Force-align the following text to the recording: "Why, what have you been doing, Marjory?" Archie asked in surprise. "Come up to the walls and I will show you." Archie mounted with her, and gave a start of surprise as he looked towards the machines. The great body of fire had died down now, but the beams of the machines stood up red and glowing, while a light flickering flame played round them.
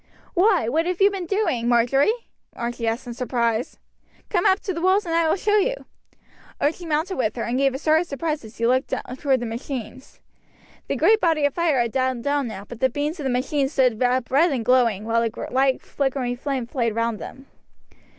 "Why, 0.33 0.67
what 0.67 0.87
have 0.87 0.99
you 0.99 1.11
been 1.11 1.27
doing, 1.27 1.67
Marjory?" 1.67 2.09
Archie 2.55 2.87
asked 2.87 3.05
in 3.05 3.13
surprise. 3.13 3.77
"Come 4.29 4.47
up 4.47 4.59
to 4.61 4.73
the 4.73 4.81
walls 4.81 5.05
and 5.05 5.13
I 5.13 5.29
will 5.29 5.35
show 5.35 5.57
you." 5.57 5.75
Archie 6.59 6.87
mounted 6.87 7.17
with 7.17 7.35
her, 7.35 7.43
and 7.43 7.55
gave 7.59 7.75
a 7.75 7.77
start 7.77 8.01
of 8.01 8.07
surprise 8.07 8.43
as 8.43 8.57
he 8.57 8.65
looked 8.65 8.91
towards 9.19 9.41
the 9.41 9.45
machines. 9.45 10.19
The 10.87 10.95
great 10.95 11.21
body 11.21 11.45
of 11.45 11.53
fire 11.53 11.79
had 11.79 11.91
died 11.91 12.23
down 12.23 12.47
now, 12.47 12.65
but 12.65 12.79
the 12.79 12.89
beams 12.89 13.19
of 13.19 13.25
the 13.25 13.29
machines 13.29 13.73
stood 13.73 14.01
up 14.01 14.31
red 14.31 14.51
and 14.51 14.65
glowing, 14.65 15.05
while 15.05 15.21
a 15.23 15.29
light 15.51 15.83
flickering 15.83 16.35
flame 16.35 16.65
played 16.65 16.95
round 16.95 17.19
them. 17.19 17.45